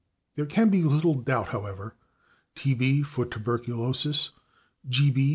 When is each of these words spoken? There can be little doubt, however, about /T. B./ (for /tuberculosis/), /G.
There 0.35 0.47
can 0.47 0.69
be 0.71 0.81
little 0.81 1.13
doubt, 1.13 1.49
however, 1.49 1.93
about 1.93 1.95
/T. 2.55 2.75
B./ 2.75 3.03
(for 3.03 3.23
/tuberculosis/), 3.23 4.31
/G. 4.89 5.11